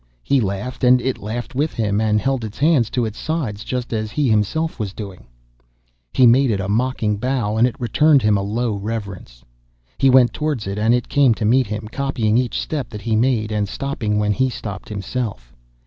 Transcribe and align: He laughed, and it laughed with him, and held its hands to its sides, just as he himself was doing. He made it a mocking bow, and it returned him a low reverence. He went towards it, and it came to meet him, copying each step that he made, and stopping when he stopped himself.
He 0.23 0.41
laughed, 0.41 0.83
and 0.83 0.99
it 0.99 1.19
laughed 1.19 1.53
with 1.53 1.73
him, 1.75 2.01
and 2.01 2.19
held 2.19 2.43
its 2.43 2.57
hands 2.57 2.89
to 2.89 3.05
its 3.05 3.19
sides, 3.19 3.63
just 3.63 3.93
as 3.93 4.09
he 4.09 4.27
himself 4.29 4.79
was 4.79 4.93
doing. 4.93 5.27
He 6.11 6.25
made 6.25 6.49
it 6.49 6.59
a 6.59 6.67
mocking 6.67 7.17
bow, 7.17 7.55
and 7.55 7.67
it 7.67 7.75
returned 7.77 8.23
him 8.23 8.35
a 8.35 8.41
low 8.41 8.73
reverence. 8.73 9.43
He 9.99 10.09
went 10.09 10.33
towards 10.33 10.65
it, 10.65 10.79
and 10.79 10.95
it 10.95 11.07
came 11.07 11.35
to 11.35 11.45
meet 11.45 11.67
him, 11.67 11.87
copying 11.91 12.35
each 12.35 12.59
step 12.59 12.89
that 12.89 13.01
he 13.03 13.15
made, 13.15 13.51
and 13.51 13.69
stopping 13.69 14.17
when 14.17 14.31
he 14.31 14.49
stopped 14.49 14.89
himself. 14.89 15.53